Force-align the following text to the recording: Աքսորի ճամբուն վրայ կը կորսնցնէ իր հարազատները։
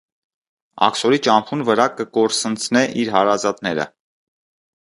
Աքսորի 0.85 1.19
ճամբուն 1.27 1.61
վրայ 1.69 1.87
կը 1.99 2.07
կորսնցնէ 2.19 2.83
իր 3.05 3.15
հարազատները։ 3.19 3.91